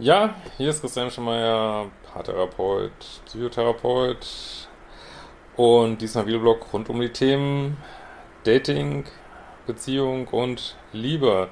Ja, 0.00 0.36
hier 0.58 0.70
ist 0.70 0.80
Christian 0.80 1.10
Schemeier, 1.10 1.86
Paartherapeut, 2.12 2.92
Psychotherapeut 3.26 4.24
und 5.56 6.00
diesmal 6.00 6.24
Videoblog 6.24 6.72
rund 6.72 6.88
um 6.88 7.00
die 7.00 7.08
Themen 7.08 7.76
Dating, 8.44 9.06
Beziehung 9.66 10.28
und 10.28 10.76
Liebe. 10.92 11.48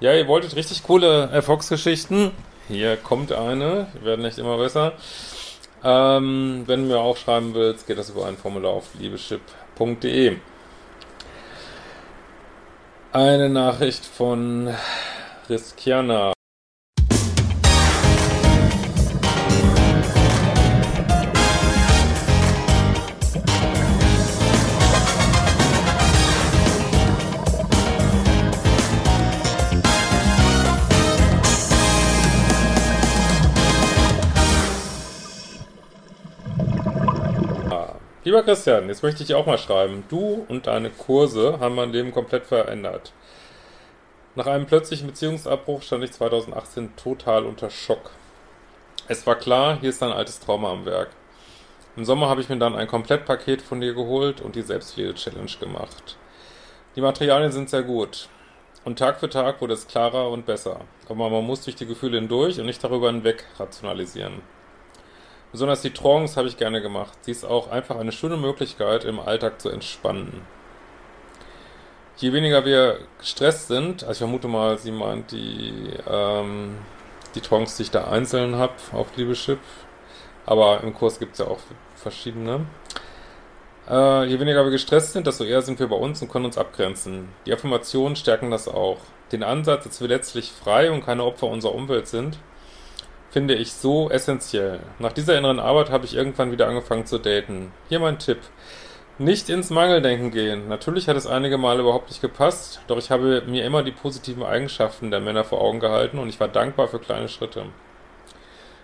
Ja, 0.00 0.12
ihr 0.12 0.28
wolltet 0.28 0.56
richtig 0.56 0.82
coole 0.82 1.30
Erfolgsgeschichten. 1.30 2.32
Hier 2.68 2.98
kommt 2.98 3.32
eine, 3.32 3.86
die 3.94 4.04
werden 4.04 4.26
nicht 4.26 4.36
immer 4.36 4.58
besser. 4.58 4.92
Ähm, 5.82 6.64
wenn 6.66 6.82
du 6.82 6.88
mir 6.88 6.98
auch 6.98 7.16
schreiben 7.16 7.54
willst, 7.54 7.86
geht 7.86 7.96
das 7.96 8.10
über 8.10 8.26
ein 8.26 8.36
Formular 8.36 8.72
auf 8.72 8.90
liebeschip.de. 8.98 10.36
Eine 13.12 13.48
Nachricht 13.48 14.04
von 14.04 14.68
Riskiana. 15.48 16.35
Lieber 38.26 38.42
Christian, 38.42 38.88
jetzt 38.88 39.04
möchte 39.04 39.22
ich 39.22 39.28
dir 39.28 39.38
auch 39.38 39.46
mal 39.46 39.56
schreiben. 39.56 40.02
Du 40.08 40.44
und 40.48 40.66
deine 40.66 40.90
Kurse 40.90 41.60
haben 41.60 41.76
mein 41.76 41.92
Leben 41.92 42.10
komplett 42.10 42.44
verändert. 42.44 43.12
Nach 44.34 44.48
einem 44.48 44.66
plötzlichen 44.66 45.06
Beziehungsabbruch 45.06 45.82
stand 45.82 46.02
ich 46.02 46.10
2018 46.10 46.96
total 46.96 47.46
unter 47.46 47.70
Schock. 47.70 48.10
Es 49.06 49.24
war 49.28 49.36
klar, 49.36 49.78
hier 49.78 49.90
ist 49.90 50.02
ein 50.02 50.10
altes 50.10 50.40
Trauma 50.40 50.72
am 50.72 50.84
Werk. 50.84 51.10
Im 51.94 52.04
Sommer 52.04 52.28
habe 52.28 52.40
ich 52.40 52.48
mir 52.48 52.58
dann 52.58 52.74
ein 52.74 52.88
Komplettpaket 52.88 53.62
von 53.62 53.80
dir 53.80 53.94
geholt 53.94 54.40
und 54.40 54.56
die 54.56 54.62
Selbstpflege-Challenge 54.62 55.52
gemacht. 55.60 56.16
Die 56.96 57.02
Materialien 57.02 57.52
sind 57.52 57.70
sehr 57.70 57.84
gut. 57.84 58.28
Und 58.84 58.98
Tag 58.98 59.20
für 59.20 59.30
Tag 59.30 59.60
wurde 59.60 59.74
es 59.74 59.86
klarer 59.86 60.30
und 60.30 60.46
besser. 60.46 60.80
Aber 61.08 61.30
man 61.30 61.44
muss 61.44 61.62
durch 61.62 61.76
die 61.76 61.86
Gefühle 61.86 62.18
hindurch 62.18 62.58
und 62.58 62.66
nicht 62.66 62.82
darüber 62.82 63.06
hinweg 63.06 63.44
rationalisieren. 63.56 64.42
Besonders 65.56 65.80
die 65.80 65.88
Trance 65.88 66.36
habe 66.36 66.48
ich 66.48 66.58
gerne 66.58 66.82
gemacht. 66.82 67.16
Sie 67.22 67.30
ist 67.30 67.42
auch 67.42 67.70
einfach 67.70 67.96
eine 67.96 68.12
schöne 68.12 68.36
Möglichkeit, 68.36 69.06
im 69.06 69.18
Alltag 69.18 69.58
zu 69.58 69.70
entspannen. 69.70 70.42
Je 72.18 72.34
weniger 72.34 72.66
wir 72.66 72.98
gestresst 73.18 73.68
sind, 73.68 74.02
also 74.02 74.12
ich 74.12 74.18
vermute 74.18 74.48
mal, 74.48 74.76
sie 74.76 74.90
meint 74.90 75.32
die, 75.32 75.94
ähm, 76.06 76.76
die 77.34 77.40
Trance, 77.40 77.78
die 77.78 77.84
ich 77.84 77.90
da 77.90 78.06
einzeln 78.06 78.56
habe 78.56 78.74
auf 78.92 79.06
Liebeschip, 79.16 79.58
aber 80.44 80.82
im 80.82 80.92
Kurs 80.92 81.18
gibt 81.18 81.32
es 81.32 81.38
ja 81.38 81.46
auch 81.46 81.60
verschiedene. 81.94 82.66
Äh, 83.88 84.24
je 84.24 84.38
weniger 84.38 84.62
wir 84.62 84.72
gestresst 84.72 85.14
sind, 85.14 85.26
desto 85.26 85.44
eher 85.44 85.62
sind 85.62 85.80
wir 85.80 85.88
bei 85.88 85.96
uns 85.96 86.20
und 86.20 86.30
können 86.30 86.44
uns 86.44 86.58
abgrenzen. 86.58 87.30
Die 87.46 87.54
Affirmationen 87.54 88.14
stärken 88.14 88.50
das 88.50 88.68
auch. 88.68 88.98
Den 89.32 89.42
Ansatz, 89.42 89.84
dass 89.84 90.02
wir 90.02 90.08
letztlich 90.08 90.52
frei 90.52 90.90
und 90.90 91.06
keine 91.06 91.24
Opfer 91.24 91.46
unserer 91.46 91.74
Umwelt 91.74 92.08
sind, 92.08 92.36
finde 93.36 93.52
ich 93.52 93.74
so 93.74 94.08
essentiell. 94.08 94.80
Nach 94.98 95.12
dieser 95.12 95.36
inneren 95.36 95.60
Arbeit 95.60 95.90
habe 95.90 96.06
ich 96.06 96.16
irgendwann 96.16 96.52
wieder 96.52 96.68
angefangen 96.68 97.04
zu 97.04 97.18
daten. 97.18 97.70
Hier 97.90 98.00
mein 98.00 98.18
Tipp. 98.18 98.38
Nicht 99.18 99.50
ins 99.50 99.68
Mangeldenken 99.68 100.30
gehen. 100.30 100.68
Natürlich 100.68 101.06
hat 101.06 101.18
es 101.18 101.26
einige 101.26 101.58
Male 101.58 101.82
überhaupt 101.82 102.08
nicht 102.08 102.22
gepasst, 102.22 102.80
doch 102.86 102.96
ich 102.96 103.10
habe 103.10 103.42
mir 103.46 103.66
immer 103.66 103.82
die 103.82 103.92
positiven 103.92 104.42
Eigenschaften 104.42 105.10
der 105.10 105.20
Männer 105.20 105.44
vor 105.44 105.60
Augen 105.60 105.80
gehalten 105.80 106.18
und 106.18 106.30
ich 106.30 106.40
war 106.40 106.48
dankbar 106.48 106.88
für 106.88 106.98
kleine 106.98 107.28
Schritte. 107.28 107.66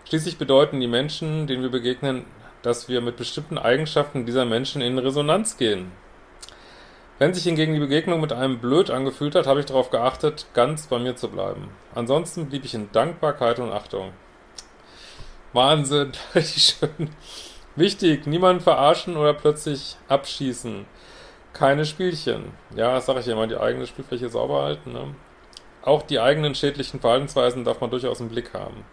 Schließlich 0.07 0.37
bedeuten 0.37 0.83
die 0.83 0.87
Menschen, 0.87 1.47
denen 1.47 1.63
wir 1.63 1.71
begegnen, 1.71 2.27
dass 2.61 2.91
wir 2.91 3.01
mit 3.01 3.17
bestimmten 3.17 3.57
Eigenschaften 3.57 4.27
dieser 4.27 4.45
Menschen 4.45 4.83
in 4.83 4.99
Resonanz 4.99 5.57
gehen. 5.57 5.93
Wenn 7.19 7.33
sich 7.33 7.45
hingegen 7.45 7.73
die 7.73 7.81
Begegnung 7.81 8.21
mit 8.21 8.35
einem 8.35 8.59
blöd 8.59 8.91
angefühlt 8.91 9.35
hat, 9.35 9.47
habe 9.47 9.61
ich 9.61 9.67
darauf 9.67 9.89
geachtet, 9.89 10.45
ganz 10.53 10.89
bei 10.89 10.99
mir 10.99 11.17
zu 11.17 11.31
bleiben. 11.31 11.71
Ansonsten 11.95 12.51
blieb 12.51 12.67
ich 12.67 12.75
in 12.75 12.93
Dankbarkeit 12.93 13.59
und 13.59 13.73
Achtung. 13.73 14.13
Wahnsinn, 15.53 16.13
richtig 16.35 16.77
schön. 16.79 17.11
Wichtig, 17.77 18.27
niemanden 18.27 18.63
verarschen 18.63 19.17
oder 19.17 19.35
plötzlich 19.35 19.97
abschießen. 20.09 20.87
Keine 21.53 21.85
Spielchen. 21.85 22.53
Ja, 22.77 22.95
das 22.95 23.07
sage 23.07 23.21
ich 23.21 23.29
immer, 23.29 23.47
die 23.47 23.59
eigene 23.59 23.87
Spielfläche 23.87 24.29
sauber 24.29 24.63
halten. 24.63 24.93
Ne? 24.93 25.15
Auch 25.83 26.03
die 26.03 26.21
eigenen 26.21 26.55
schädlichen 26.55 27.01
Verhaltensweisen 27.01 27.65
darf 27.65 27.81
man 27.81 27.91
durchaus 27.91 28.21
im 28.21 28.29
Blick 28.29 28.55
haben. 28.55 28.85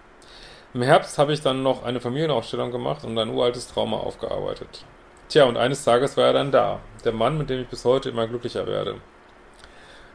Im 0.73 0.81
Herbst 0.81 1.17
habe 1.17 1.33
ich 1.33 1.41
dann 1.41 1.63
noch 1.63 1.83
eine 1.83 1.99
Familienaufstellung 1.99 2.71
gemacht 2.71 3.03
und 3.03 3.17
ein 3.17 3.29
uraltes 3.29 3.67
Trauma 3.67 3.97
aufgearbeitet. 3.97 4.85
Tja, 5.27 5.45
und 5.45 5.57
eines 5.57 5.83
Tages 5.83 6.15
war 6.17 6.25
er 6.25 6.33
dann 6.33 6.51
da. 6.51 6.79
Der 7.03 7.11
Mann, 7.11 7.37
mit 7.37 7.49
dem 7.49 7.61
ich 7.61 7.67
bis 7.67 7.85
heute 7.85 8.09
immer 8.09 8.27
glücklicher 8.27 8.67
werde. 8.67 8.95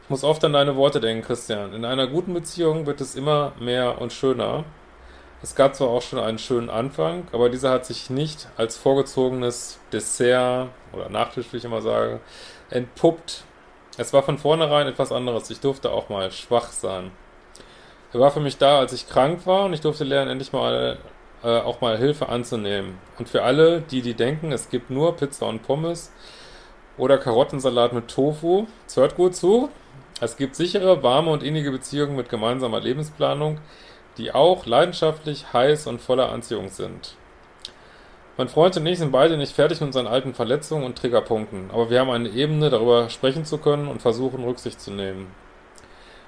Ich 0.03 0.09
muss 0.09 0.23
oft 0.23 0.43
an 0.43 0.53
deine 0.53 0.75
Worte 0.75 0.99
denken, 0.99 1.25
Christian. 1.25 1.73
In 1.73 1.83
einer 1.83 2.07
guten 2.07 2.33
Beziehung 2.33 2.85
wird 2.85 3.01
es 3.01 3.15
immer 3.15 3.53
mehr 3.59 4.01
und 4.01 4.13
schöner. 4.13 4.65
Es 5.45 5.53
gab 5.53 5.75
zwar 5.75 5.89
auch 5.89 6.01
schon 6.01 6.17
einen 6.17 6.39
schönen 6.39 6.71
Anfang, 6.71 7.27
aber 7.31 7.51
dieser 7.51 7.69
hat 7.69 7.85
sich 7.85 8.09
nicht 8.09 8.47
als 8.57 8.77
vorgezogenes 8.77 9.77
Dessert 9.93 10.69
oder 10.91 11.07
Nachtisch, 11.09 11.45
wie 11.51 11.57
ich 11.57 11.65
immer 11.65 11.83
sage, 11.83 12.19
entpuppt. 12.71 13.43
Es 13.95 14.11
war 14.11 14.23
von 14.23 14.39
vornherein 14.39 14.87
etwas 14.87 15.11
anderes. 15.11 15.51
Ich 15.51 15.59
durfte 15.59 15.91
auch 15.91 16.09
mal 16.09 16.31
schwach 16.31 16.71
sein. 16.71 17.11
Er 18.11 18.21
war 18.21 18.31
für 18.31 18.39
mich 18.39 18.57
da, 18.57 18.79
als 18.79 18.91
ich 18.93 19.07
krank 19.07 19.45
war 19.45 19.65
und 19.65 19.73
ich 19.73 19.81
durfte 19.81 20.03
lernen, 20.03 20.31
endlich 20.31 20.51
mal 20.51 20.97
äh, 21.43 21.59
auch 21.59 21.79
mal 21.79 21.95
Hilfe 21.95 22.27
anzunehmen. 22.27 22.97
Und 23.19 23.29
für 23.29 23.43
alle, 23.43 23.81
die, 23.81 24.01
die 24.01 24.15
denken, 24.15 24.51
es 24.51 24.69
gibt 24.69 24.89
nur 24.89 25.15
Pizza 25.15 25.45
und 25.45 25.61
Pommes 25.61 26.11
oder 26.97 27.19
Karottensalat 27.19 27.93
mit 27.93 28.07
Tofu, 28.07 28.65
hört 28.95 29.15
gut 29.15 29.35
zu. 29.35 29.69
Es 30.19 30.37
gibt 30.37 30.55
sichere, 30.55 31.03
warme 31.03 31.29
und 31.29 31.43
innige 31.43 31.69
Beziehungen 31.69 32.15
mit 32.15 32.29
gemeinsamer 32.29 32.79
Lebensplanung, 32.79 33.59
die 34.17 34.33
auch 34.33 34.65
leidenschaftlich, 34.65 35.53
heiß 35.53 35.87
und 35.87 36.01
voller 36.01 36.31
Anziehung 36.31 36.69
sind. 36.69 37.15
Mein 38.37 38.49
Freund 38.49 38.75
und 38.75 38.85
ich 38.85 38.99
sind 38.99 39.11
beide 39.11 39.37
nicht 39.37 39.53
fertig 39.53 39.79
mit 39.79 39.87
unseren 39.87 40.07
alten 40.07 40.33
Verletzungen 40.33 40.83
und 40.83 40.97
Triggerpunkten, 40.97 41.69
aber 41.71 41.89
wir 41.89 42.01
haben 42.01 42.09
eine 42.09 42.29
Ebene, 42.29 42.69
darüber 42.69 43.09
sprechen 43.09 43.45
zu 43.45 43.57
können 43.57 43.87
und 43.87 44.01
versuchen, 44.01 44.43
Rücksicht 44.43 44.81
zu 44.81 44.91
nehmen. 44.91 45.27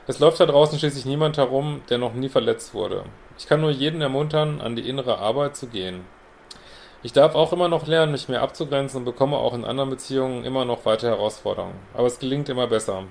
Es 0.08 0.20
läuft 0.20 0.40
da 0.40 0.46
draußen 0.46 0.80
schließlich 0.80 1.06
niemand 1.06 1.38
herum, 1.38 1.82
der 1.90 1.98
noch 1.98 2.14
nie 2.14 2.30
verletzt 2.30 2.74
wurde. 2.74 3.04
Ich 3.38 3.46
kann 3.46 3.60
nur 3.60 3.72
jeden 3.72 4.02
ermuntern, 4.02 4.62
an 4.62 4.78
die 4.78 4.88
innere 4.88 5.18
Arbeit 5.18 5.58
zu 5.58 5.68
gehen. 5.68 6.06
Ich 7.04 7.12
darf 7.12 7.36
auch 7.36 7.52
immer 7.52 7.68
noch 7.68 7.88
lernen, 7.88 8.14
mich 8.14 8.30
mehr 8.30 8.42
abzugrenzen 8.42 9.00
und 9.00 9.06
bekomme 9.06 9.36
auch 9.36 9.54
in 9.54 9.66
anderen 9.66 9.90
Beziehungen 9.90 10.46
immer 10.46 10.64
noch 10.64 10.86
weitere 10.86 11.10
Herausforderungen. 11.10 11.76
Aber 11.94 12.08
es 12.08 12.20
gelingt 12.20 12.48
immer 12.48 12.68
besser. 12.68 13.04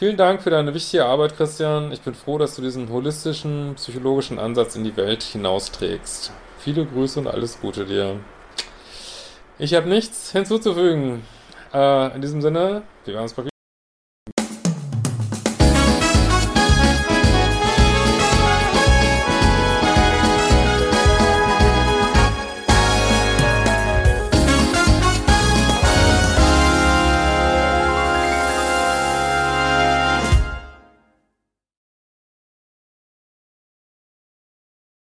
Vielen 0.00 0.16
Dank 0.16 0.40
für 0.40 0.48
deine 0.48 0.72
wichtige 0.72 1.04
Arbeit, 1.04 1.36
Christian. 1.36 1.92
Ich 1.92 2.00
bin 2.00 2.14
froh, 2.14 2.38
dass 2.38 2.56
du 2.56 2.62
diesen 2.62 2.88
holistischen, 2.88 3.74
psychologischen 3.74 4.38
Ansatz 4.38 4.74
in 4.74 4.82
die 4.82 4.96
Welt 4.96 5.22
hinausträgst. 5.22 6.32
Viele 6.58 6.86
Grüße 6.86 7.20
und 7.20 7.26
alles 7.26 7.60
Gute 7.60 7.84
dir. 7.84 8.18
Ich 9.58 9.74
habe 9.74 9.90
nichts 9.90 10.32
hinzuzufügen. 10.32 11.22
Äh, 11.74 12.14
in 12.14 12.22
diesem 12.22 12.40
Sinne, 12.40 12.80
wir 13.04 13.20
uns 13.20 13.34
bald 13.34 13.44
wieder. 13.44 13.49